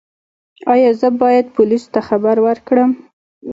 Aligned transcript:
ایا 0.73 0.91
زه 0.99 1.07
باید 1.21 1.45
پولیسو 1.55 1.89
ته 1.93 1.99
خبر 2.07 2.35
ورکړم؟ 2.47 2.91